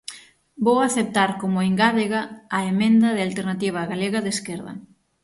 [0.65, 2.21] Vou aceptar como engádega
[2.57, 4.73] a emenda de Alternativa Galega de Esquerda.